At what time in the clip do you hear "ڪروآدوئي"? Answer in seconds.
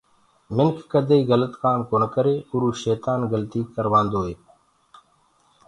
3.75-4.33